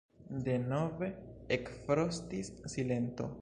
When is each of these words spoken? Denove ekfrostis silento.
Denove 0.45 1.09
ekfrostis 1.57 2.51
silento. 2.77 3.29